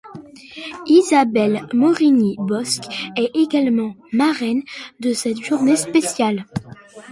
Isabelle 0.87 1.67
Morini 1.77 2.35
Bosc 2.39 2.81
est 3.15 3.29
également 3.35 3.93
marraine 4.11 4.63
de 4.99 5.13
cette 5.13 5.43
journée 5.45 5.75
spéciale. 5.75 6.47